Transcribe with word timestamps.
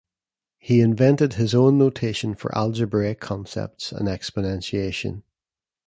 He 0.57 0.81
invented 0.81 1.33
his 1.33 1.53
own 1.53 1.77
notation 1.77 2.33
for 2.33 2.51
algebraic 2.57 3.19
concepts 3.19 3.91
and 3.91 4.07
exponentiation. 4.07 5.21